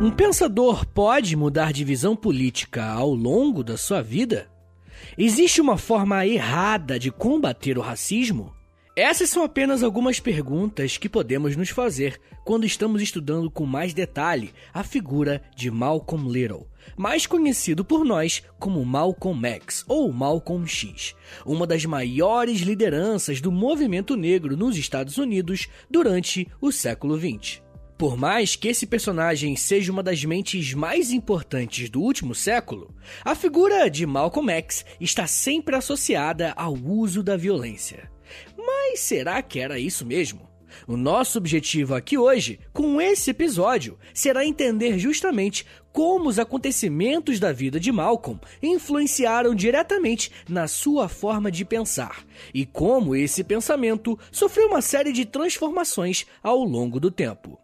[0.00, 4.48] Um pensador pode mudar de visão política ao longo da sua vida?
[5.18, 8.54] Existe uma forma errada de combater o racismo?
[8.94, 14.52] Essas são apenas algumas perguntas que podemos nos fazer quando estamos estudando com mais detalhe
[14.72, 21.16] a figura de Malcolm Little, mais conhecido por nós como Malcolm X ou Malcolm X,
[21.44, 27.67] uma das maiores lideranças do movimento negro nos Estados Unidos durante o século XX.
[27.98, 33.34] Por mais que esse personagem seja uma das mentes mais importantes do último século, a
[33.34, 38.08] figura de Malcolm X está sempre associada ao uso da violência.
[38.56, 40.48] Mas será que era isso mesmo?
[40.86, 47.52] O nosso objetivo aqui hoje, com esse episódio, será entender justamente como os acontecimentos da
[47.52, 54.68] vida de Malcolm influenciaram diretamente na sua forma de pensar e como esse pensamento sofreu
[54.68, 57.58] uma série de transformações ao longo do tempo.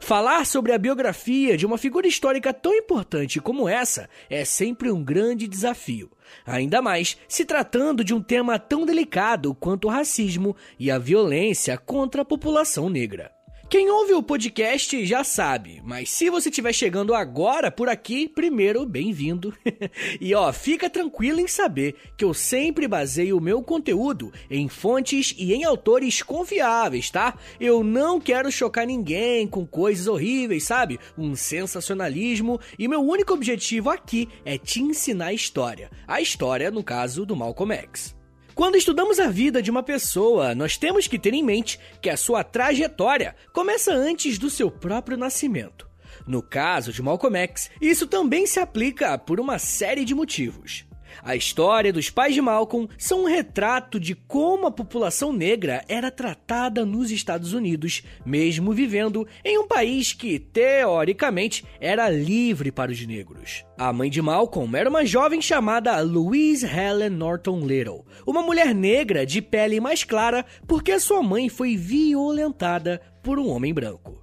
[0.00, 5.02] Falar sobre a biografia de uma figura histórica tão importante como essa é sempre um
[5.02, 6.10] grande desafio,
[6.44, 11.78] ainda mais se tratando de um tema tão delicado quanto o racismo e a violência
[11.78, 13.32] contra a população negra.
[13.72, 18.84] Quem ouve o podcast já sabe, mas se você estiver chegando agora por aqui, primeiro,
[18.84, 19.56] bem-vindo.
[20.20, 25.34] e ó, fica tranquilo em saber que eu sempre baseio o meu conteúdo em fontes
[25.38, 27.34] e em autores confiáveis, tá?
[27.58, 31.00] Eu não quero chocar ninguém com coisas horríveis, sabe?
[31.16, 35.90] Um sensacionalismo e meu único objetivo aqui é te ensinar a história.
[36.06, 38.21] A história, no caso, do Malcolm X.
[38.54, 42.16] Quando estudamos a vida de uma pessoa, nós temos que ter em mente que a
[42.16, 45.88] sua trajetória começa antes do seu próprio nascimento.
[46.26, 50.84] No caso de Malcolm X, isso também se aplica por uma série de motivos.
[51.22, 56.10] A história dos pais de Malcolm são um retrato de como a população negra era
[56.10, 63.06] tratada nos Estados Unidos, mesmo vivendo em um país que, teoricamente, era livre para os
[63.06, 63.64] negros.
[63.76, 69.26] A mãe de Malcolm era uma jovem chamada Louise Helen Norton Little, uma mulher negra
[69.26, 74.21] de pele mais clara porque sua mãe foi violentada por um homem branco.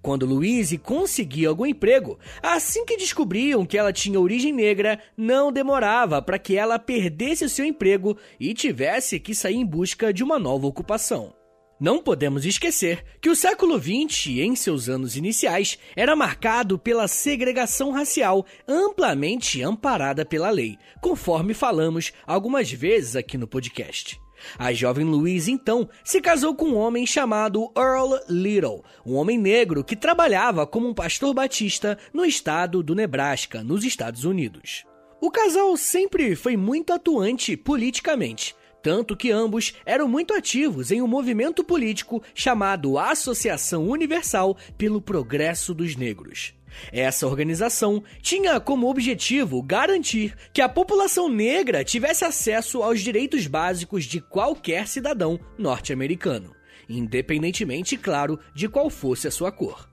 [0.00, 6.20] Quando Louise conseguia algum emprego, assim que descobriam que ela tinha origem negra, não demorava
[6.22, 10.66] para que ela perdesse seu emprego e tivesse que sair em busca de uma nova
[10.66, 11.34] ocupação.
[11.82, 17.90] Não podemos esquecer que o século XX, em seus anos iniciais, era marcado pela segregação
[17.90, 24.21] racial amplamente amparada pela lei, conforme falamos algumas vezes aqui no podcast.
[24.58, 29.84] A jovem Louise, então, se casou com um homem chamado Earl Little, um homem negro
[29.84, 34.84] que trabalhava como um pastor batista no estado do Nebraska, nos Estados Unidos.
[35.20, 41.06] O casal sempre foi muito atuante politicamente, tanto que ambos eram muito ativos em um
[41.06, 46.54] movimento político chamado Associação Universal pelo Progresso dos Negros.
[46.92, 54.04] Essa organização tinha como objetivo garantir que a população negra tivesse acesso aos direitos básicos
[54.04, 56.54] de qualquer cidadão norte-americano,
[56.88, 59.88] independentemente, claro, de qual fosse a sua cor.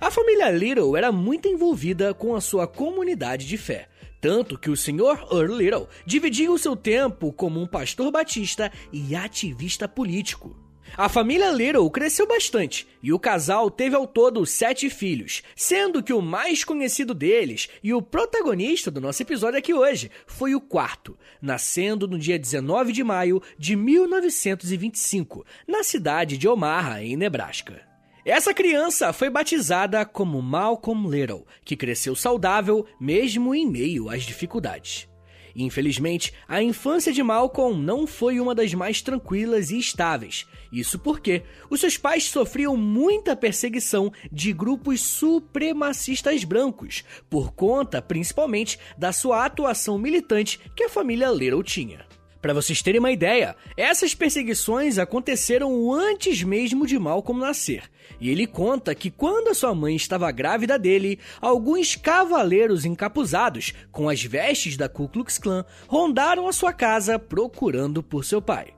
[0.00, 3.88] A família Little era muito envolvida com a sua comunidade de fé,
[4.20, 5.26] tanto que o Sr.
[5.30, 10.63] Earl Little dividia o seu tempo como um pastor batista e ativista político.
[10.96, 16.12] A família Little cresceu bastante e o casal teve ao todo sete filhos, sendo que
[16.12, 21.18] o mais conhecido deles e o protagonista do nosso episódio aqui hoje foi o quarto,
[21.42, 27.82] nascendo no dia 19 de maio de 1925, na cidade de Omaha, em Nebraska.
[28.24, 35.08] Essa criança foi batizada como Malcolm Little, que cresceu saudável mesmo em meio às dificuldades.
[35.54, 40.46] Infelizmente, a infância de Malcolm não foi uma das mais tranquilas e estáveis.
[40.72, 48.78] Isso porque os seus pais sofriam muita perseguição de grupos supremacistas brancos, por conta principalmente
[48.98, 52.04] da sua atuação militante que a família Little tinha.
[52.44, 57.84] Para vocês terem uma ideia, essas perseguições aconteceram antes mesmo de Malcolm nascer.
[58.20, 64.10] E ele conta que quando a sua mãe estava grávida dele, alguns cavaleiros encapuzados com
[64.10, 68.74] as vestes da Ku Klux Klan rondaram a sua casa procurando por seu pai.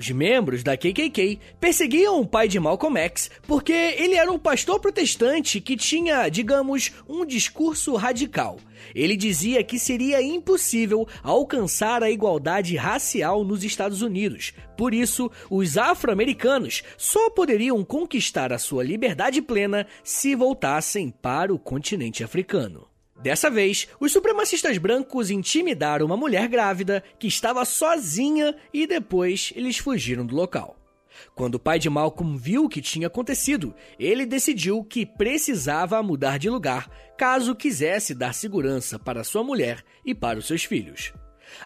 [0.00, 4.80] Os membros da KKK perseguiam o pai de Malcolm X porque ele era um pastor
[4.80, 8.56] protestante que tinha, digamos, um discurso radical.
[8.94, 14.54] Ele dizia que seria impossível alcançar a igualdade racial nos Estados Unidos.
[14.74, 21.58] Por isso, os afro-americanos só poderiam conquistar a sua liberdade plena se voltassem para o
[21.58, 22.89] continente africano.
[23.22, 29.76] Dessa vez, os supremacistas brancos intimidaram uma mulher grávida que estava sozinha e depois eles
[29.76, 30.76] fugiram do local.
[31.34, 36.38] Quando o pai de Malcolm viu o que tinha acontecido, ele decidiu que precisava mudar
[36.38, 36.88] de lugar
[37.18, 41.12] caso quisesse dar segurança para sua mulher e para os seus filhos.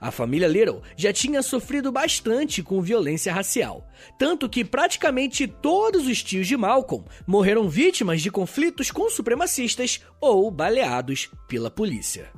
[0.00, 3.86] A família Little já tinha sofrido bastante com violência racial,
[4.18, 10.50] tanto que praticamente todos os tios de Malcolm morreram vítimas de conflitos com supremacistas ou
[10.50, 12.30] baleados pela polícia.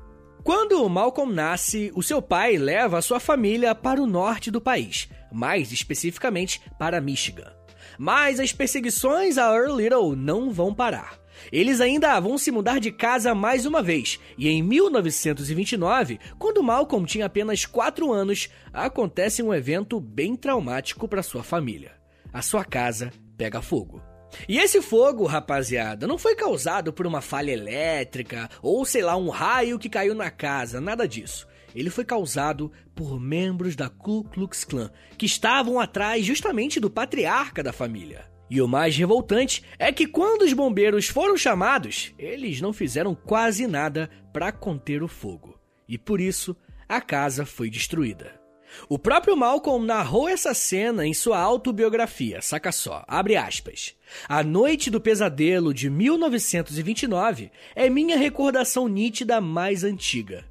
[0.43, 5.09] Quando Malcolm nasce, o seu pai leva a sua família para o norte do país,
[5.33, 7.53] mais especificamente para Michigan.
[7.99, 11.19] Mas as perseguições a Earl Little não vão parar.
[11.53, 17.07] Eles ainda vão se mudar de casa mais uma vez, e em 1929, quando Malcolm
[17.07, 21.93] tinha apenas 4 anos, acontece um evento bem traumático para sua família.
[22.33, 24.03] A sua casa pega fogo.
[24.49, 29.29] E esse fogo, rapaziada, não foi causado por uma falha elétrica ou sei lá, um
[29.29, 31.47] raio que caiu na casa, nada disso.
[31.75, 37.63] Ele foi causado por membros da Ku Klux Klan, que estavam atrás justamente do patriarca
[37.63, 38.25] da família.
[38.49, 43.67] E o mais revoltante é que quando os bombeiros foram chamados, eles não fizeram quase
[43.67, 45.59] nada para conter o fogo.
[45.89, 46.57] E por isso,
[46.89, 48.41] a casa foi destruída.
[48.89, 53.95] O próprio Malcolm narrou essa cena em sua autobiografia, saca só, abre aspas.
[54.29, 60.45] A Noite do Pesadelo de 1929 é minha recordação nítida mais antiga.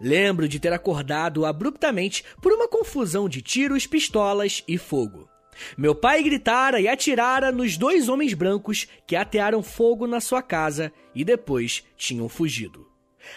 [0.00, 5.28] Lembro de ter acordado abruptamente por uma confusão de tiros, pistolas e fogo.
[5.76, 10.92] Meu pai gritara e atirara nos dois homens brancos que atearam fogo na sua casa
[11.14, 12.86] e depois tinham fugido.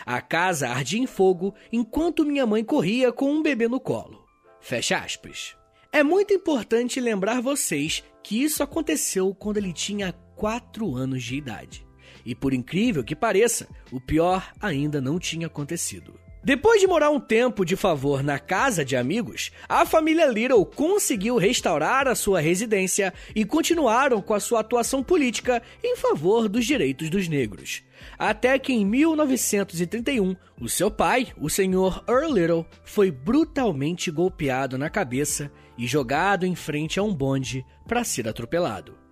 [0.06, 4.26] A casa ardia em fogo enquanto minha mãe corria com um bebê no colo.
[4.60, 5.56] Fecha aspas.
[5.92, 11.88] É muito importante lembrar vocês que isso aconteceu quando ele tinha 4 anos de idade.
[12.26, 16.20] E por incrível que pareça, o pior ainda não tinha acontecido.
[16.48, 21.36] Depois de morar um tempo de favor na casa de amigos, a família Little conseguiu
[21.36, 27.10] restaurar a sua residência e continuaram com a sua atuação política em favor dos direitos
[27.10, 27.84] dos negros.
[28.18, 34.90] Até que em 1931, o seu pai, o senhor Earl Little, foi brutalmente golpeado na
[34.90, 39.07] cabeça e jogado em frente a um bonde para ser atropelado.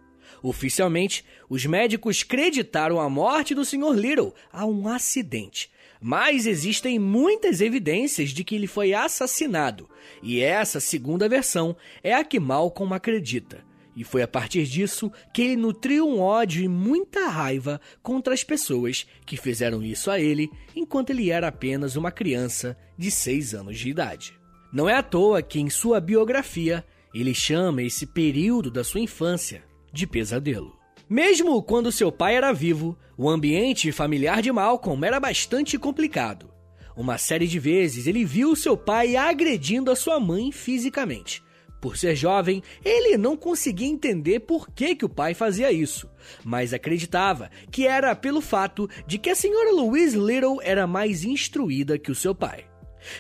[0.45, 3.95] Oficialmente, os médicos creditaram a morte do Sr.
[3.95, 9.89] Little a um acidente, mas existem muitas evidências de que ele foi assassinado,
[10.21, 13.65] e essa segunda versão é a que Malcolm acredita.
[13.95, 18.44] E foi a partir disso que ele nutriu um ódio e muita raiva contra as
[18.44, 23.80] pessoas que fizeram isso a ele enquanto ele era apenas uma criança de 6 anos
[23.80, 24.39] de idade.
[24.71, 29.63] Não é à toa que em sua biografia ele chama esse período da sua infância
[29.95, 30.77] de pesadelo.
[31.09, 36.51] Mesmo quando seu pai era vivo, o ambiente familiar de Malcolm era bastante complicado.
[36.97, 41.44] Uma série de vezes ele viu seu pai agredindo a sua mãe fisicamente.
[41.81, 46.09] Por ser jovem, ele não conseguia entender por que, que o pai fazia isso,
[46.44, 52.00] mas acreditava que era pelo fato de que a senhora Louise Little era mais instruída
[52.00, 52.65] que o seu pai.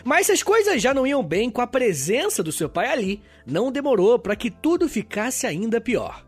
[0.03, 3.21] Mas se as coisas já não iam bem com a presença do seu pai ali,
[3.45, 6.25] não demorou para que tudo ficasse ainda pior.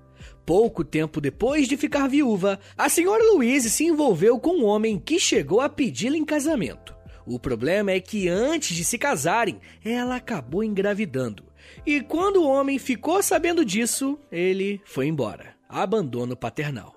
[0.48, 5.20] Pouco tempo depois de ficar viúva, a senhora Louise se envolveu com um homem que
[5.20, 6.96] chegou a pedi-la em casamento.
[7.26, 11.44] O problema é que antes de se casarem, ela acabou engravidando.
[11.86, 15.54] E quando o homem ficou sabendo disso, ele foi embora.
[15.68, 16.96] Abandono paternal.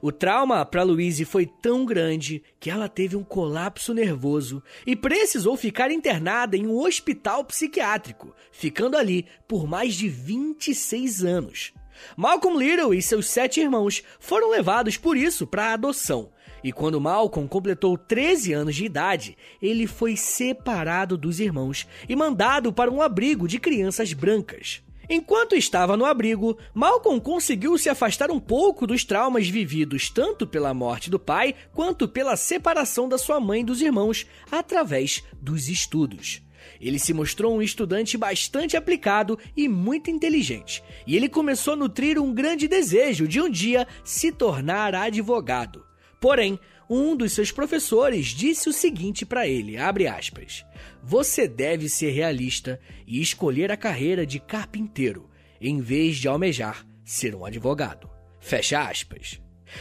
[0.00, 5.58] O trauma para Louise foi tão grande que ela teve um colapso nervoso e precisou
[5.58, 11.74] ficar internada em um hospital psiquiátrico, ficando ali por mais de 26 anos.
[12.16, 16.30] Malcolm Little e seus sete irmãos foram levados por isso para adoção.
[16.62, 22.72] E quando Malcolm completou 13 anos de idade, ele foi separado dos irmãos e mandado
[22.72, 24.82] para um abrigo de crianças brancas.
[25.10, 30.74] Enquanto estava no abrigo, Malcolm conseguiu se afastar um pouco dos traumas vividos tanto pela
[30.74, 36.42] morte do pai quanto pela separação da sua mãe dos irmãos através dos estudos.
[36.80, 42.20] Ele se mostrou um estudante bastante aplicado e muito inteligente, e ele começou a nutrir
[42.20, 45.84] um grande desejo de um dia se tornar advogado.
[46.20, 46.58] Porém,
[46.90, 50.64] um dos seus professores disse o seguinte para ele, aspas,
[51.02, 55.28] Você deve ser realista e escolher a carreira de carpinteiro,
[55.60, 58.08] em vez de almejar ser um advogado.
[58.40, 59.40] Fecha aspas.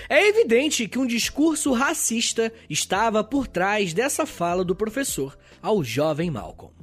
[0.09, 6.29] É evidente que um discurso racista estava por trás dessa fala do professor ao jovem
[6.29, 6.73] Malcolm.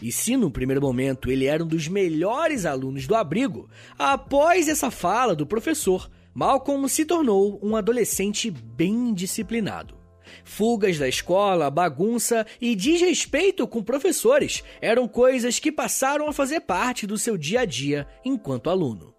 [0.00, 4.90] E se no primeiro momento ele era um dos melhores alunos do abrigo, após essa
[4.90, 10.02] fala do professor, Malcolm se tornou um adolescente bem disciplinado.
[10.44, 17.06] Fugas da escola, bagunça e desrespeito com professores eram coisas que passaram a fazer parte
[17.06, 19.14] do seu dia a dia enquanto aluno.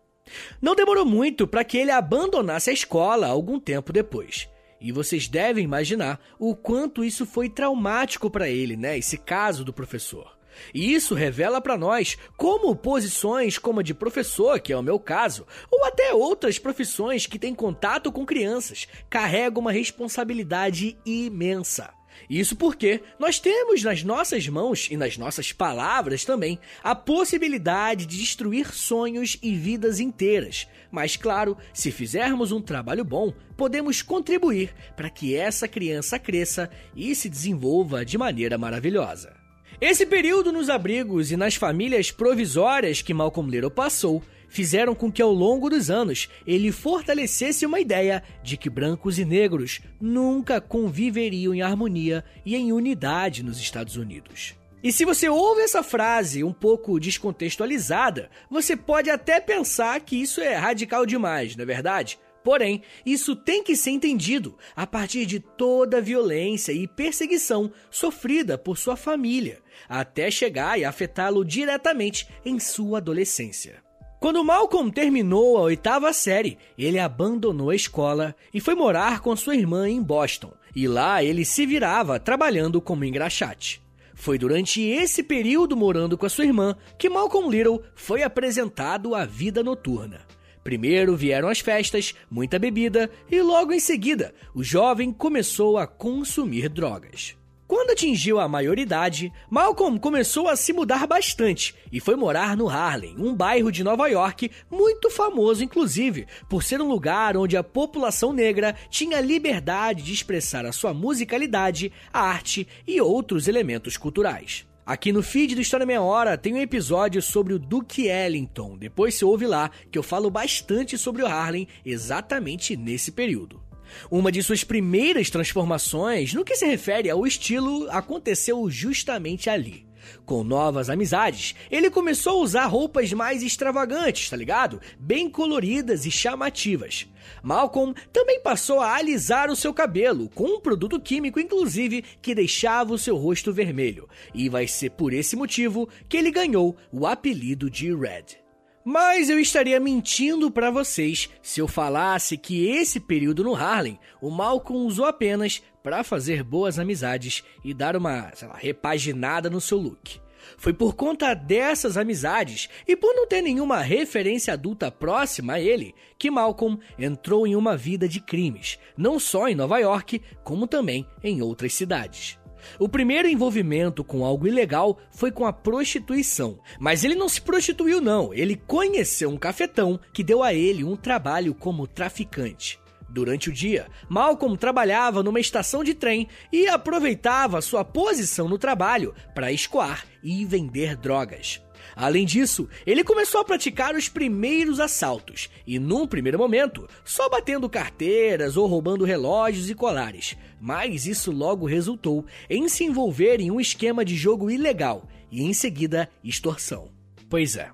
[0.62, 4.50] Não demorou muito para que ele abandonasse a escola algum tempo depois.
[4.80, 8.98] E vocês devem imaginar o quanto isso foi traumático para ele, né?
[8.98, 10.38] Esse caso do professor.
[10.74, 15.00] E isso revela para nós como posições como a de professor, que é o meu
[15.00, 21.94] caso, ou até outras profissões que têm contato com crianças, carregam uma responsabilidade imensa.
[22.30, 28.18] Isso porque nós temos nas nossas mãos e nas nossas palavras também a possibilidade de
[28.18, 30.68] destruir sonhos e vidas inteiras.
[30.92, 37.16] Mas, claro, se fizermos um trabalho bom, podemos contribuir para que essa criança cresça e
[37.16, 39.34] se desenvolva de maneira maravilhosa.
[39.82, 45.22] Esse período nos abrigos e nas famílias provisórias que Malcolm Little passou fizeram com que
[45.22, 51.56] ao longo dos anos ele fortalecesse uma ideia de que brancos e negros nunca conviveriam
[51.56, 54.54] em harmonia e em unidade nos Estados Unidos.
[54.84, 60.40] E se você ouve essa frase um pouco descontextualizada, você pode até pensar que isso
[60.40, 62.20] é radical demais, não é verdade?
[62.44, 68.56] Porém, isso tem que ser entendido a partir de toda a violência e perseguição sofrida
[68.56, 73.82] por sua família, até chegar e afetá-lo diretamente em sua adolescência.
[74.24, 79.54] Quando Malcolm terminou a oitava série, ele abandonou a escola e foi morar com sua
[79.54, 80.54] irmã em Boston.
[80.74, 83.82] E lá ele se virava trabalhando como engraxate.
[84.16, 89.26] Foi durante esse período morando com a sua irmã que Malcolm Little foi apresentado à
[89.26, 90.22] vida noturna.
[90.64, 96.70] Primeiro vieram as festas, muita bebida e logo em seguida o jovem começou a consumir
[96.70, 97.36] drogas.
[97.74, 103.16] Quando atingiu a maioridade, Malcolm começou a se mudar bastante e foi morar no Harlem,
[103.18, 108.32] um bairro de Nova York muito famoso, inclusive, por ser um lugar onde a população
[108.32, 114.68] negra tinha liberdade de expressar a sua musicalidade, arte e outros elementos culturais.
[114.86, 118.78] Aqui no feed do História Meia Hora tem um episódio sobre o Duke Ellington.
[118.78, 123.64] Depois você ouve lá que eu falo bastante sobre o Harlem exatamente nesse período.
[124.10, 129.86] Uma de suas primeiras transformações, no que se refere ao estilo, aconteceu justamente ali.
[130.26, 134.82] Com novas amizades, ele começou a usar roupas mais extravagantes, tá ligado?
[135.00, 137.08] Bem coloridas e chamativas.
[137.42, 142.94] Malcolm também passou a alisar o seu cabelo, com um produto químico, inclusive, que deixava
[142.94, 144.08] o seu rosto vermelho.
[144.34, 148.43] E vai ser por esse motivo que ele ganhou o apelido de Red.
[148.86, 154.30] Mas eu estaria mentindo para vocês se eu falasse que esse período no Harlem o
[154.30, 160.22] Malcolm usou apenas para fazer boas amizades e dar uma lá, repaginada no seu look.
[160.58, 165.96] Foi por conta dessas amizades e por não ter nenhuma referência adulta próxima a ele
[166.18, 171.08] que Malcolm entrou em uma vida de crimes, não só em Nova York, como também
[171.24, 172.38] em outras cidades.
[172.80, 176.60] O primeiro envolvimento com algo ilegal foi com a prostituição.
[176.80, 178.34] Mas ele não se prostituiu, não.
[178.34, 182.80] Ele conheceu um cafetão que deu a ele um trabalho como traficante.
[183.14, 189.14] Durante o dia, Malcolm trabalhava numa estação de trem e aproveitava sua posição no trabalho
[189.36, 191.62] para escoar e vender drogas.
[191.96, 197.70] Além disso, ele começou a praticar os primeiros assaltos e, num primeiro momento, só batendo
[197.70, 200.36] carteiras ou roubando relógios e colares.
[200.60, 205.54] Mas isso logo resultou em se envolver em um esquema de jogo ilegal e, em
[205.54, 206.90] seguida, extorsão.
[207.30, 207.70] Pois é.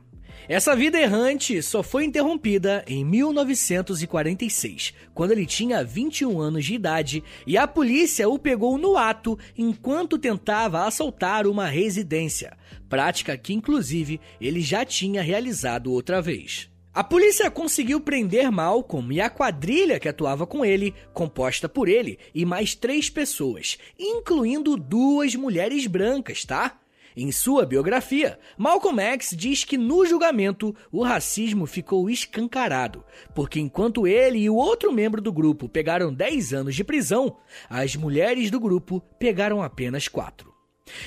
[0.50, 7.24] Essa vida errante só foi interrompida em 1946, quando ele tinha 21 anos de idade
[7.46, 12.58] e a polícia o pegou no ato enquanto tentava assaltar uma residência,
[12.90, 16.68] prática que inclusive ele já tinha realizado outra vez.
[16.92, 22.18] A polícia conseguiu prender Malcolm e a quadrilha que atuava com ele, composta por ele
[22.34, 26.76] e mais três pessoas, incluindo duas mulheres brancas, tá?
[27.16, 34.08] Em sua biografia, Malcolm X diz que no julgamento o racismo ficou escancarado, porque enquanto
[34.08, 37.38] ele e o outro membro do grupo pegaram 10 anos de prisão,
[37.70, 40.50] as mulheres do grupo pegaram apenas 4.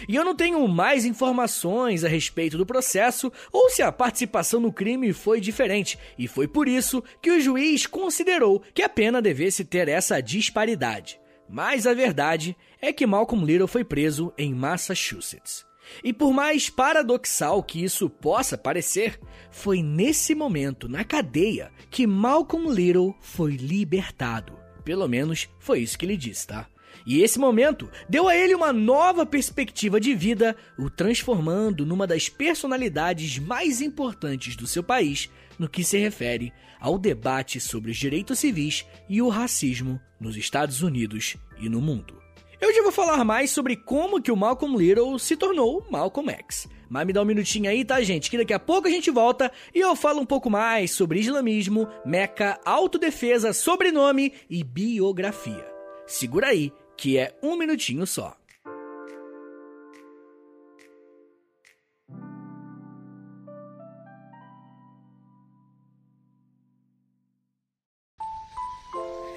[0.09, 4.73] E eu não tenho mais informações a respeito do processo ou se a participação no
[4.73, 9.65] crime foi diferente, e foi por isso que o juiz considerou que a pena devesse
[9.65, 11.21] ter essa disparidade.
[11.49, 15.72] Mas a verdade é que Malcolm Little foi preso em Massachusetts.
[16.03, 19.19] E por mais paradoxal que isso possa parecer,
[19.51, 24.59] foi nesse momento, na cadeia, que Malcolm Little foi libertado.
[24.85, 26.67] Pelo menos foi isso que ele disse, tá?
[27.07, 32.29] E esse momento deu a ele uma nova perspectiva de vida, o transformando numa das
[32.29, 38.39] personalidades mais importantes do seu país no que se refere ao debate sobre os direitos
[38.39, 42.22] civis e o racismo nos Estados Unidos e no mundo.
[42.63, 46.69] Eu já vou falar mais sobre como que o Malcolm Little se tornou Malcolm X.
[46.89, 48.31] Mas me dá um minutinho aí, tá, gente?
[48.31, 51.89] Que daqui a pouco a gente volta e eu falo um pouco mais sobre islamismo,
[52.07, 55.67] meca, autodefesa, sobrenome e biografia.
[56.07, 58.37] Segura aí, que é um minutinho só.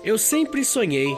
[0.04, 1.18] Eu sempre sonhei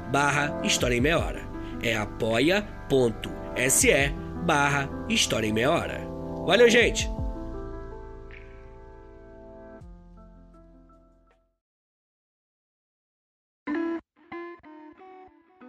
[0.11, 1.41] barra História em Meia Hora.
[1.81, 2.61] É apoia.se
[4.45, 6.01] barra História em Meia Hora.
[6.45, 7.09] Valeu, gente!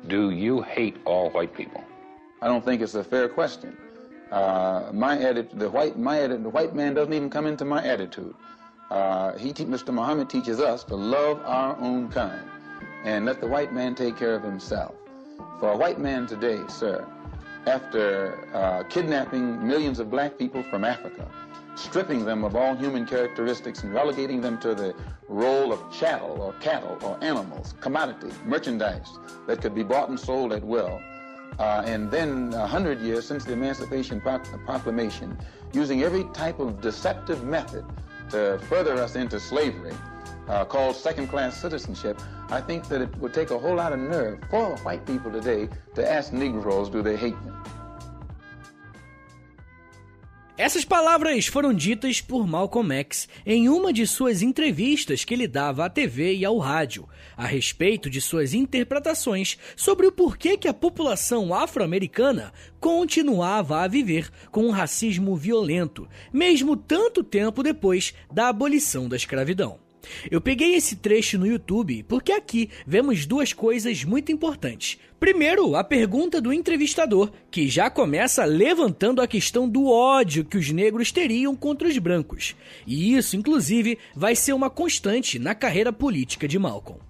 [0.09, 1.83] Do you hate all white people?
[2.43, 3.77] I don't think it's a fair question.
[4.31, 7.83] Uh, my attitude, the white, my attitude, the white man doesn't even come into my
[7.85, 8.35] attitude.
[8.91, 9.93] Uh, he, Mr.
[9.95, 12.43] Muhammad teaches us to love our own kind
[13.05, 14.95] and let the white man take care of himself.
[15.61, 17.07] For a white man today, sir,
[17.67, 21.31] after uh, kidnapping millions of black people from Africa,
[21.75, 24.95] stripping them of all human characteristics and relegating them to the
[25.29, 29.09] role of chattel or cattle or animals, commodity, merchandise
[29.47, 31.01] that could be bought and sold at will.
[31.59, 35.37] Uh, and then a hundred years since the Emancipation Proclamation,
[35.73, 37.85] using every type of deceptive method
[38.33, 39.95] to further us into slavery,
[40.49, 44.41] uh, called second-class citizenship, I think that it would take a whole lot of nerve
[44.51, 47.53] for white people today to ask Negroes, do they hate me?
[50.57, 55.87] Essas palavras foram ditas por Malcolm X em uma de suas entrevistas que ele dava
[55.87, 60.75] à TV e ao rádio, a respeito de suas interpretações sobre o porquê que a
[60.75, 69.09] população afro-americana continuava a viver com um racismo violento, mesmo tanto tempo depois da abolição
[69.09, 69.92] da escravidão.
[70.31, 74.99] Eu peguei esse trecho no YouTube porque aqui vemos duas coisas muito importantes.
[75.19, 80.71] Primeiro, a pergunta do entrevistador, que já começa levantando a questão do ódio que os
[80.71, 82.57] negros teriam contra os brancos.
[82.85, 87.01] E isso, inclusive, vai ser uma constante na carreira política de Malcolm.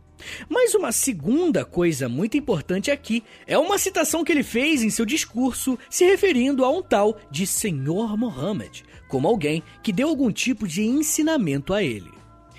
[0.48, 5.06] Mas uma segunda coisa muito importante aqui é uma citação que ele fez em seu
[5.06, 10.68] discurso se referindo a um tal de Senhor Mohammed, como alguém que deu algum tipo
[10.68, 12.11] de ensinamento a ele.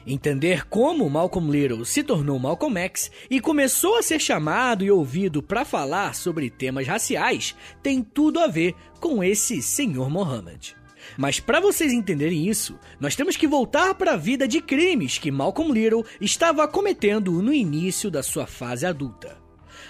[0.06, 5.42] Entender como Malcolm Little se tornou Malcolm X e começou a ser chamado e ouvido
[5.42, 10.76] para falar sobre temas raciais tem tudo a ver com esse Senhor Mohammed.
[11.18, 15.32] Mas para vocês entenderem isso, nós temos que voltar para a vida de crimes que
[15.32, 19.43] Malcolm Little estava cometendo no início da sua fase adulta.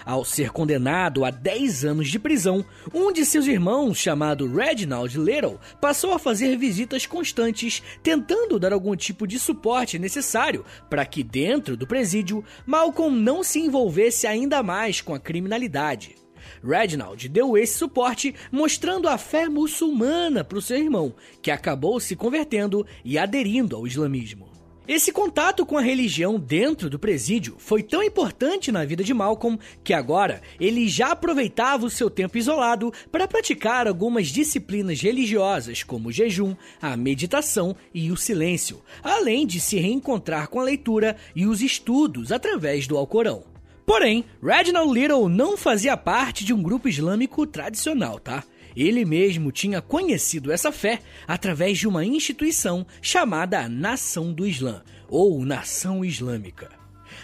[0.04, 5.58] Ao ser condenado a 10 anos de prisão, um de seus irmãos, chamado Reginald Little,
[5.80, 11.74] passou a fazer visitas constantes, tentando dar algum tipo de suporte necessário para que, dentro
[11.74, 16.16] do presídio, Malcolm não se envolvesse ainda mais com a criminalidade.
[16.62, 22.14] Reginald deu esse suporte mostrando a fé muçulmana para o seu irmão, que acabou se
[22.14, 24.53] convertendo e aderindo ao islamismo.
[24.86, 29.58] Esse contato com a religião dentro do presídio foi tão importante na vida de Malcolm
[29.82, 36.10] que agora ele já aproveitava o seu tempo isolado para praticar algumas disciplinas religiosas, como
[36.10, 41.46] o jejum, a meditação e o silêncio, além de se reencontrar com a leitura e
[41.46, 43.42] os estudos através do Alcorão.
[43.86, 48.44] Porém, Reginald Little não fazia parte de um grupo islâmico tradicional, tá?
[48.76, 55.44] Ele mesmo tinha conhecido essa fé através de uma instituição chamada Nação do Islã, ou
[55.44, 56.70] Nação Islâmica.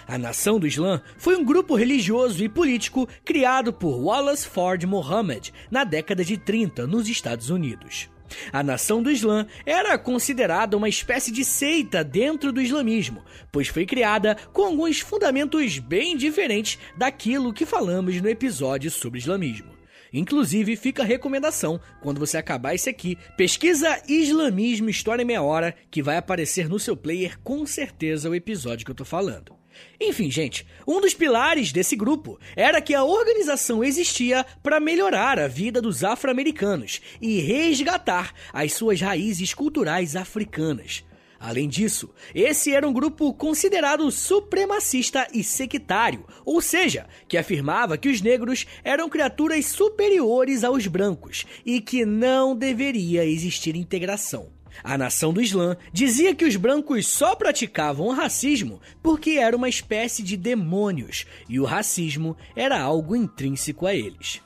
[0.07, 5.51] A Nação do Islã foi um grupo religioso e político criado por Wallace Ford Muhammad
[5.71, 8.09] na década de 30 nos Estados Unidos.
[8.53, 13.85] A nação do Islã era considerada uma espécie de seita dentro do islamismo, pois foi
[13.85, 19.80] criada com alguns fundamentos bem diferentes daquilo que falamos no episódio sobre islamismo.
[20.13, 25.75] Inclusive, fica a recomendação, quando você acabar esse aqui, pesquisa Islamismo História em Meia Hora,
[25.91, 29.61] que vai aparecer no seu player com certeza o episódio que eu tô falando.
[30.01, 35.47] Enfim, gente, um dos pilares desse grupo era que a organização existia para melhorar a
[35.47, 41.05] vida dos afro-americanos e resgatar as suas raízes culturais africanas.
[41.43, 48.11] Além disso, esse era um grupo considerado supremacista e sectário, ou seja, que afirmava que
[48.11, 54.53] os negros eram criaturas superiores aos brancos e que não deveria existir integração.
[54.85, 59.69] A nação do Islã dizia que os brancos só praticavam o racismo porque era uma
[59.69, 64.43] espécie de demônios e o racismo era algo intrínseco a eles.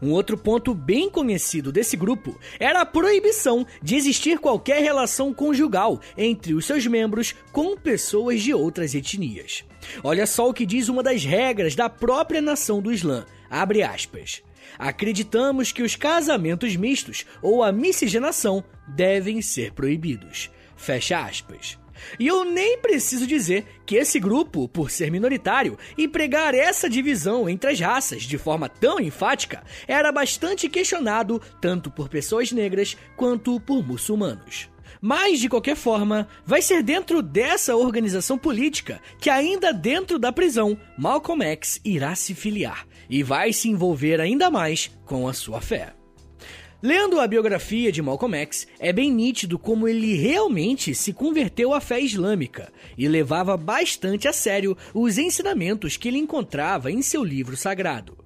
[0.00, 6.00] Um outro ponto bem conhecido desse grupo era a proibição de existir qualquer relação conjugal
[6.16, 9.64] entre os seus membros com pessoas de outras etnias.
[10.02, 13.26] Olha só o que diz uma das regras da própria nação do Islã.
[13.50, 14.42] Abre aspas.
[14.78, 20.50] Acreditamos que os casamentos mistos ou a miscigenação devem ser proibidos.
[20.76, 21.78] Fecha aspas.
[22.18, 27.48] E eu nem preciso dizer que esse grupo, por ser minoritário e pregar essa divisão
[27.48, 33.60] entre as raças de forma tão enfática, era bastante questionado tanto por pessoas negras quanto
[33.60, 34.68] por muçulmanos.
[35.00, 40.78] Mas, de qualquer forma, vai ser dentro dessa organização política que, ainda dentro da prisão,
[40.96, 45.92] Malcolm X irá se filiar e vai se envolver ainda mais com a sua fé.
[46.86, 51.80] Lendo a biografia de Malcolm X, é bem nítido como ele realmente se converteu à
[51.80, 57.56] fé islâmica e levava bastante a sério os ensinamentos que ele encontrava em seu livro
[57.56, 58.18] sagrado.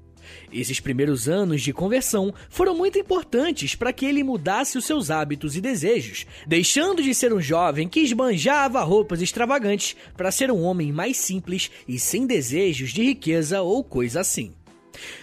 [0.52, 5.54] Esses primeiros anos de conversão foram muito importantes para que ele mudasse os seus hábitos
[5.54, 10.90] e desejos, deixando de ser um jovem que esbanjava roupas extravagantes para ser um homem
[10.90, 14.52] mais simples e sem desejos de riqueza ou coisa assim.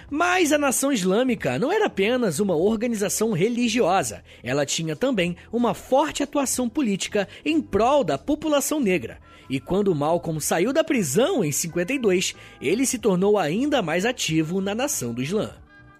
[0.09, 6.21] Mas a nação islâmica não era apenas uma organização religiosa, ela tinha também uma forte
[6.21, 12.35] atuação política em prol da população negra, e quando Malcolm saiu da prisão em 52,
[12.59, 15.51] ele se tornou ainda mais ativo na nação do Islã.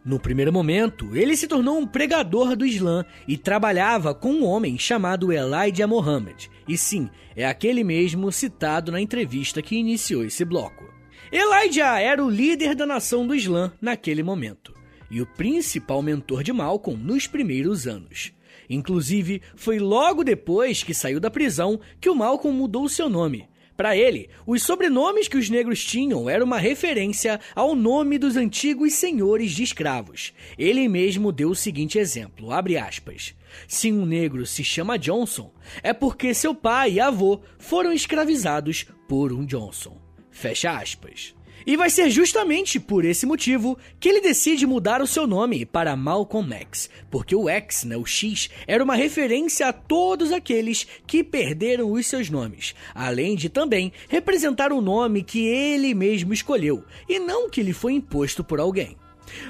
[0.04, 4.78] No primeiro momento, ele se tornou um pregador do Islã e trabalhava com um homem
[4.78, 6.48] chamado Elijah Muhammad.
[6.68, 10.86] E sim, é aquele mesmo citado na entrevista que iniciou esse bloco.
[11.32, 14.74] Elijah era o líder da nação do Islã naquele momento
[15.10, 18.32] e o principal mentor de Malcolm nos primeiros anos.
[18.70, 23.48] Inclusive, foi logo depois que saiu da prisão que o Malcolm mudou seu nome.
[23.76, 28.94] Para ele, os sobrenomes que os negros tinham eram uma referência ao nome dos antigos
[28.94, 30.34] senhores de escravos.
[30.58, 33.36] Ele mesmo deu o seguinte exemplo, aspas,
[33.68, 35.52] Se um negro se chama Johnson,
[35.84, 40.05] é porque seu pai e avô foram escravizados por um Johnson.
[40.36, 41.34] Fecha aspas.
[41.66, 45.96] E vai ser justamente por esse motivo que ele decide mudar o seu nome para
[45.96, 51.24] Malcolm X, porque o X, né, o X, era uma referência a todos aqueles que
[51.24, 57.18] perderam os seus nomes, além de também representar o nome que ele mesmo escolheu e
[57.18, 58.98] não que lhe foi imposto por alguém.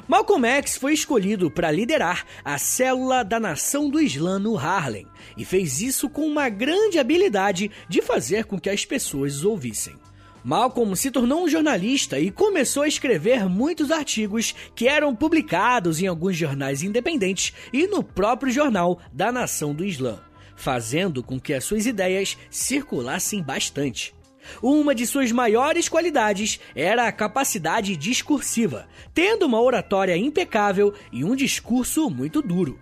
[0.08, 5.43] Malcolm X foi escolhido para liderar a célula da Nação do Islã no Harlem e
[5.43, 10.05] fez isso com uma grande habilidade de fazer com que as pessoas os ouvissem.
[10.46, 16.06] Malcolm se tornou um jornalista e começou a escrever muitos artigos que eram publicados em
[16.06, 20.20] alguns jornais independentes e no próprio jornal da Nação do Islã,
[20.56, 24.14] fazendo com que as suas ideias circulassem bastante.
[24.62, 31.36] Uma de suas maiores qualidades era a capacidade discursiva, tendo uma oratória impecável e um
[31.36, 32.80] discurso muito duro.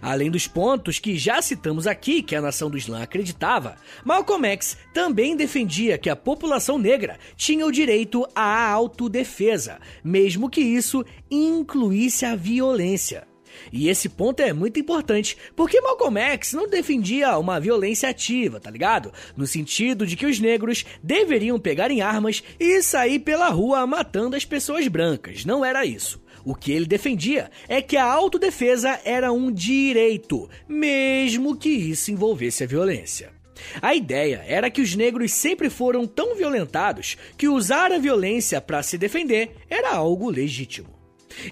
[0.00, 4.76] Além dos pontos que já citamos aqui que a nação do Islã acreditava, Malcolm X
[4.92, 12.24] também defendia que a população negra tinha o direito à autodefesa, mesmo que isso incluísse
[12.24, 13.26] a violência.
[13.72, 18.70] E esse ponto é muito importante, porque Malcolm X não defendia uma violência ativa, tá
[18.70, 19.12] ligado?
[19.36, 24.36] No sentido de que os negros deveriam pegar em armas e sair pela rua matando
[24.36, 25.44] as pessoas brancas.
[25.44, 26.20] Não era isso.
[26.44, 32.64] O que ele defendia é que a autodefesa era um direito, mesmo que isso envolvesse
[32.64, 33.30] a violência.
[33.82, 38.82] A ideia era que os negros sempre foram tão violentados que usar a violência para
[38.82, 40.97] se defender era algo legítimo.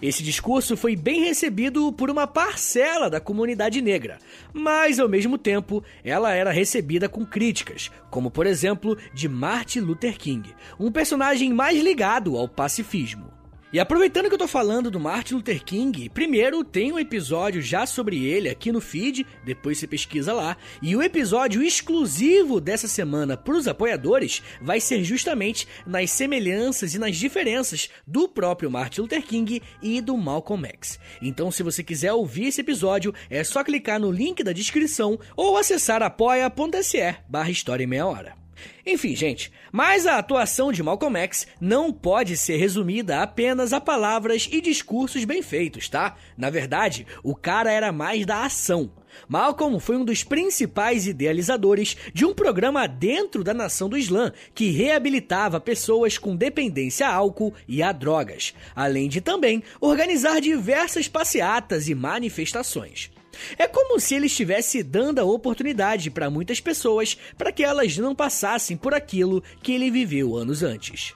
[0.01, 4.19] Esse discurso foi bem recebido por uma parcela da comunidade negra,
[4.53, 10.19] mas ao mesmo tempo ela era recebida com críticas, como por exemplo de Martin Luther
[10.19, 13.36] King, um personagem mais ligado ao pacifismo.
[13.73, 17.85] E aproveitando que eu tô falando do Martin Luther King, primeiro tem um episódio já
[17.85, 23.37] sobre ele aqui no feed, depois você pesquisa lá, e o episódio exclusivo dessa semana
[23.37, 29.23] para os apoiadores vai ser justamente nas semelhanças e nas diferenças do próprio Martin Luther
[29.23, 31.01] King e do Malcolm X.
[31.21, 35.57] Então, se você quiser ouvir esse episódio, é só clicar no link da descrição ou
[35.57, 38.46] acessar apoia.se barra História em Meia Hora.
[38.89, 44.49] Enfim, gente, mas a atuação de Malcolm X não pode ser resumida apenas a palavras
[44.53, 46.15] e discursos bem feitos, tá?
[46.39, 48.93] Na verdade, o cara era mais da ação.
[49.29, 54.71] Malcolm foi um dos principais idealizadores de um programa dentro da nação do Islã que
[54.71, 61.89] reabilitava pessoas com dependência a álcool e a drogas, além de também organizar diversas passeatas
[61.89, 63.11] e manifestações.
[63.59, 68.15] É como se ele estivesse dando a oportunidade para muitas pessoas para que elas não
[68.15, 71.15] passassem por aquilo que ele viveu anos antes.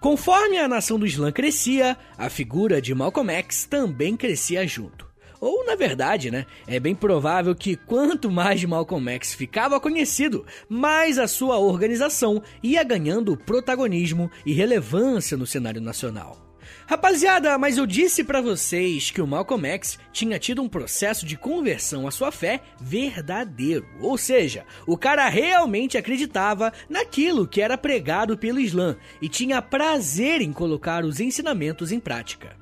[0.00, 5.06] Conforme a nação do Islã crescia, a figura de Malcolm X também crescia junto.
[5.40, 11.18] Ou, na verdade, né, é bem provável que quanto mais Malcolm X ficava conhecido, mais
[11.18, 16.45] a sua organização ia ganhando protagonismo e relevância no cenário nacional.
[16.88, 21.36] Rapaziada, mas eu disse para vocês que o Malcolm X tinha tido um processo de
[21.36, 23.84] conversão à sua fé verdadeiro.
[24.00, 30.40] Ou seja, o cara realmente acreditava naquilo que era pregado pelo Islã e tinha prazer
[30.40, 32.54] em colocar os ensinamentos em prática.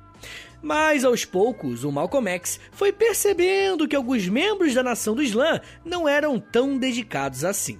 [0.59, 5.61] Mas aos poucos, o Malcolm X foi percebendo que alguns membros da nação do Islã
[5.85, 7.79] não eram tão dedicados assim.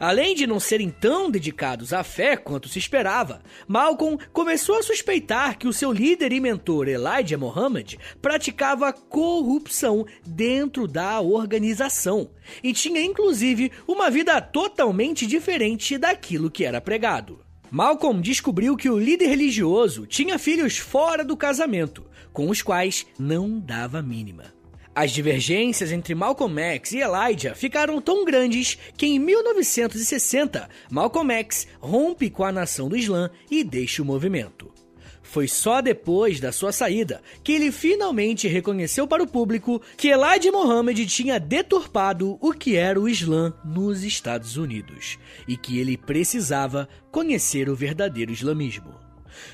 [0.00, 5.58] Além de não serem tão dedicados à fé quanto se esperava, Malcolm começou a suspeitar
[5.58, 12.30] que o seu líder e mentor Elijah Muhammad praticava corrupção dentro da organização
[12.62, 17.40] e tinha inclusive uma vida totalmente diferente daquilo que era pregado.
[17.70, 23.58] Malcolm descobriu que o líder religioso tinha filhos fora do casamento, com os quais não
[23.58, 24.54] dava mínima.
[24.94, 31.66] As divergências entre Malcolm X e Elijah ficaram tão grandes que em 1960 Malcolm X
[31.80, 34.72] rompe com a nação do Islã e deixa o movimento.
[35.20, 40.52] Foi só depois da sua saída que ele finalmente reconheceu para o público que Elijah
[40.52, 46.88] Muhammad tinha deturpado o que era o Islã nos Estados Unidos e que ele precisava
[47.10, 49.03] conhecer o verdadeiro islamismo.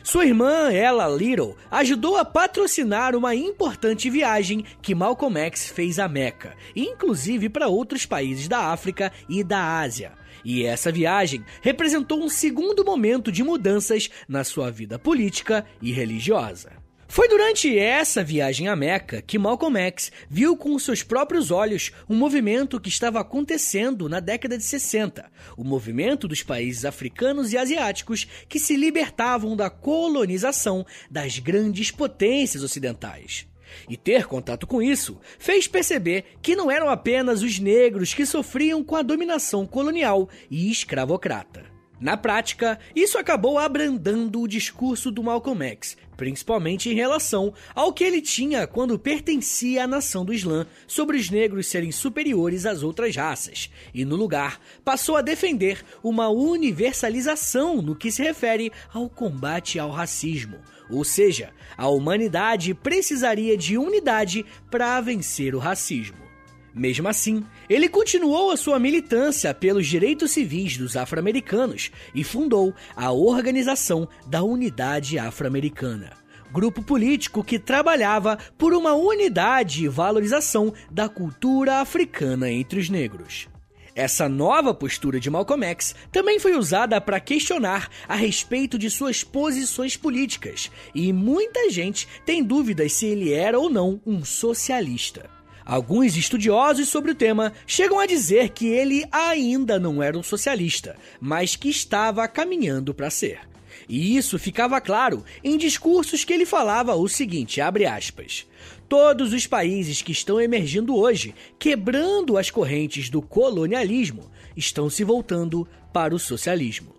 [0.03, 6.09] Sua irmã, Ella Little, ajudou a patrocinar uma importante viagem que Malcolm X fez a
[6.09, 10.13] Meca, inclusive para outros países da África e da Ásia.
[10.45, 16.80] E essa viagem representou um segundo momento de mudanças na sua vida política e religiosa.
[17.11, 22.15] Foi durante essa viagem à Meca que Malcolm X viu com seus próprios olhos um
[22.15, 28.29] movimento que estava acontecendo na década de 60, o movimento dos países africanos e asiáticos
[28.49, 33.45] que se libertavam da colonização das grandes potências ocidentais.
[33.89, 38.85] E ter contato com isso fez perceber que não eram apenas os negros que sofriam
[38.85, 41.70] com a dominação colonial e escravocrata.
[42.01, 48.03] Na prática, isso acabou abrandando o discurso do Malcolm X, principalmente em relação ao que
[48.03, 53.15] ele tinha quando pertencia à nação do Islã sobre os negros serem superiores às outras
[53.15, 59.79] raças, e no lugar passou a defender uma universalização no que se refere ao combate
[59.79, 60.57] ao racismo,
[60.89, 66.30] ou seja, a humanidade precisaria de unidade para vencer o racismo.
[66.75, 73.11] Mesmo assim, ele continuou a sua militância pelos direitos civis dos afro-americanos e fundou a
[73.11, 76.13] Organização da Unidade Afro-Americana,
[76.53, 83.49] grupo político que trabalhava por uma unidade e valorização da cultura africana entre os negros.
[83.93, 89.25] Essa nova postura de Malcolm X também foi usada para questionar a respeito de suas
[89.25, 95.40] posições políticas, e muita gente tem dúvidas se ele era ou não um socialista.
[95.65, 100.97] Alguns estudiosos sobre o tema chegam a dizer que ele ainda não era um socialista,
[101.21, 103.41] mas que estava caminhando para ser.
[103.89, 108.47] E isso ficava claro em discursos que ele falava o seguinte, abre aspas:
[108.89, 115.67] Todos os países que estão emergindo hoje, quebrando as correntes do colonialismo, estão se voltando
[115.93, 116.95] para o socialismo.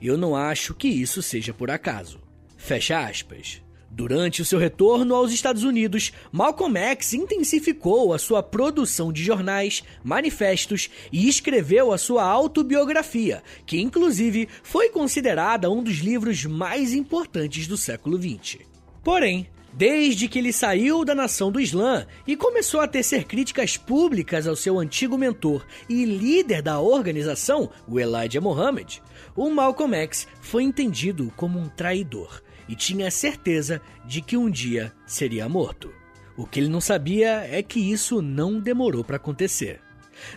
[0.00, 2.20] Eu não acho que isso seja por acaso.
[2.56, 3.60] Fecha aspas.
[3.90, 9.82] Durante o seu retorno aos Estados Unidos, Malcolm X intensificou a sua produção de jornais,
[10.04, 17.66] manifestos e escreveu a sua autobiografia, que inclusive foi considerada um dos livros mais importantes
[17.66, 18.58] do século XX.
[19.02, 24.46] Porém, Desde que ele saiu da nação do Islã e começou a tecer críticas públicas
[24.48, 28.98] ao seu antigo mentor e líder da organização, o Elijah Muhammad,
[29.36, 34.92] o Malcolm X foi entendido como um traidor e tinha certeza de que um dia
[35.06, 35.92] seria morto.
[36.36, 39.80] O que ele não sabia é que isso não demorou para acontecer.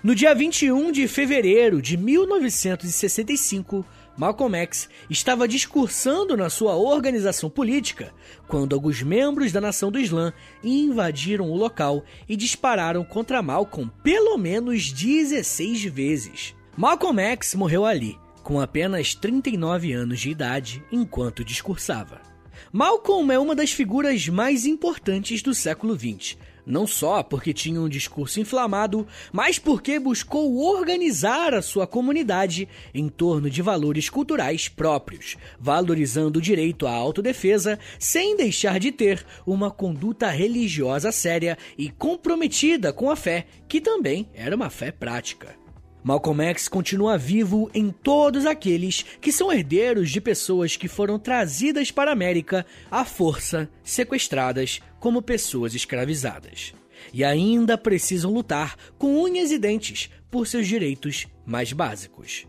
[0.04, 3.86] No dia 21 de fevereiro de 1965,
[4.18, 8.14] Malcolm X estava discursando na sua organização política
[8.48, 14.38] quando alguns membros da nação do Islã invadiram o local e dispararam contra Malcolm pelo
[14.38, 16.56] menos 16 vezes.
[16.78, 22.22] Malcolm X morreu ali, com apenas 39 anos de idade, enquanto discursava.
[22.72, 27.90] Malcolm é uma das figuras mais importantes do século XX não só porque tinha um
[27.90, 35.38] discurso inflamado, mas porque buscou organizar a sua comunidade em torno de valores culturais próprios,
[35.60, 42.94] valorizando o direito à autodefesa sem deixar de ter uma conduta religiosa séria e comprometida
[42.94, 45.61] com a fé, que também era uma fé prática.
[46.04, 51.92] Malcolm X continua vivo em todos aqueles que são herdeiros de pessoas que foram trazidas
[51.92, 56.74] para a América à força, sequestradas como pessoas escravizadas.
[57.14, 62.48] E ainda precisam lutar com unhas e dentes por seus direitos mais básicos.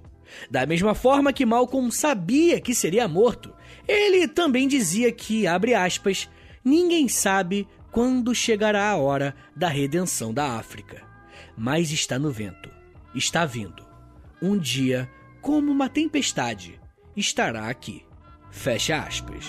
[0.51, 3.53] Da mesma forma que Malcolm sabia que seria morto,
[3.87, 6.27] ele também dizia que, abre aspas,
[6.65, 11.03] ninguém sabe quando chegará a hora da redenção da África,
[11.55, 12.71] mas está no vento
[13.14, 13.85] está vindo.
[14.40, 15.09] Um dia,
[15.40, 16.81] como uma tempestade,
[17.16, 18.05] estará aqui.
[18.51, 19.46] Fecha aspas.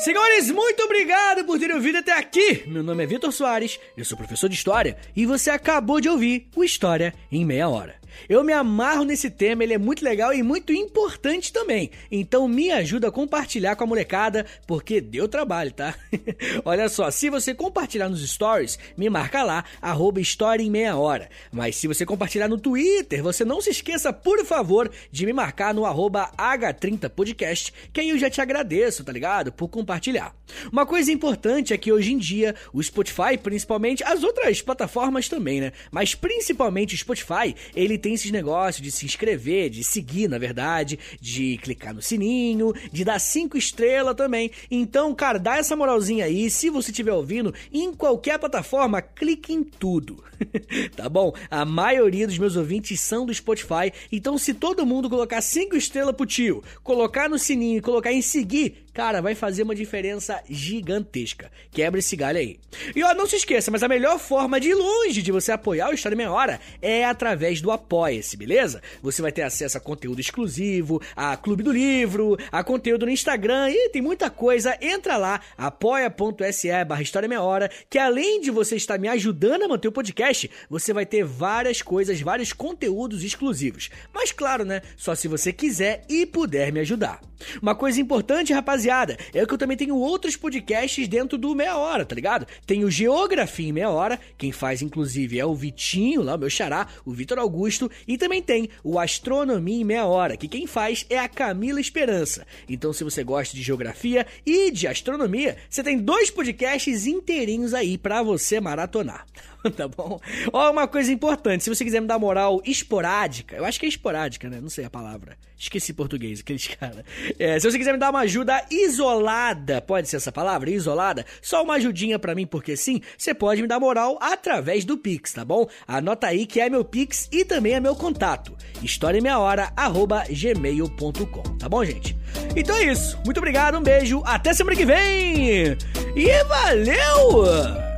[0.00, 2.64] Senhores, muito obrigado por terem ouvido até aqui.
[2.66, 6.48] Meu nome é Vitor Soares, eu sou professor de História e você acabou de ouvir
[6.56, 7.96] o História em Meia Hora.
[8.28, 11.90] Eu me amarro nesse tema, ele é muito legal e muito importante também.
[12.10, 15.94] Então me ajuda a compartilhar com a molecada, porque deu trabalho, tá?
[16.64, 21.28] Olha só, se você compartilhar nos stories, me marca lá, arroba História em Meia Hora.
[21.52, 25.74] Mas se você compartilhar no Twitter, você não se esqueça, por favor, de me marcar
[25.74, 29.52] no arroba H30podcast, que aí eu já te agradeço, tá ligado?
[29.52, 30.34] Por compartilhar.
[30.72, 35.60] Uma coisa importante é que hoje em dia, o Spotify, principalmente, as outras plataformas também,
[35.60, 35.72] né?
[35.90, 40.98] Mas principalmente o Spotify, ele tem esses negócios de se inscrever, de seguir, na verdade,
[41.20, 44.50] de clicar no sininho, de dar cinco estrelas também.
[44.70, 46.50] Então, cara, dá essa moralzinha aí.
[46.50, 50.24] Se você estiver ouvindo em qualquer plataforma, clique em tudo.
[50.96, 51.34] tá bom?
[51.50, 53.92] A maioria dos meus ouvintes são do Spotify.
[54.10, 58.22] Então, se todo mundo colocar cinco estrelas pro tio, colocar no sininho e colocar em
[58.22, 61.50] seguir, cara, vai fazer uma diferença gigantesca.
[61.70, 62.58] Quebra esse galho aí.
[62.94, 65.94] E ó, não se esqueça, mas a melhor forma de longe de você apoiar o
[65.94, 68.82] História Meia Hora é através do Apoia-se, beleza?
[69.02, 73.70] Você vai ter acesso a conteúdo exclusivo, a Clube do Livro, a conteúdo no Instagram
[73.70, 74.76] e tem muita coisa.
[74.80, 79.68] Entra lá, apoia.se barra História Meia Hora, que além de você estar me ajudando a
[79.68, 83.90] manter o podcast, você vai ter várias coisas, vários conteúdos exclusivos.
[84.12, 84.82] Mas claro, né?
[84.96, 87.20] Só se você quiser e puder me ajudar.
[87.62, 92.04] Uma coisa importante, rapaziada, é que eu também tenho outros podcasts dentro do Meia Hora,
[92.04, 92.46] tá ligado?
[92.66, 96.50] Tem o Geografia em Meia Hora, quem faz inclusive é o Vitinho, lá o meu
[96.50, 101.04] xará, o Vitor Augusto, e também tem o Astronomia em Meia Hora, que quem faz
[101.08, 102.46] é a Camila Esperança.
[102.68, 107.98] Então se você gosta de geografia e de astronomia, você tem dois podcasts inteirinhos aí
[107.98, 109.26] para você maratonar.
[109.76, 110.18] tá bom?
[110.52, 113.88] Ó, uma coisa importante, se você quiser me dar moral esporádica, eu acho que é
[113.88, 114.60] esporádica, né?
[114.60, 115.36] Não sei a palavra.
[115.58, 117.04] Esqueci português, aqueles caras.
[117.38, 121.62] É, se você quiser me dar uma ajuda isolada, pode ser essa palavra, isolada, só
[121.62, 125.44] uma ajudinha para mim, porque sim, você pode me dar moral através do Pix, tá
[125.44, 125.68] bom?
[125.86, 128.56] Anota aí que é meu Pix e também é meu contato.
[128.82, 132.16] historiameahora@gmail.com, tá bom, gente?
[132.56, 133.18] Então é isso.
[133.24, 135.76] Muito obrigado, um beijo, até semana que vem.
[136.16, 137.89] E valeu!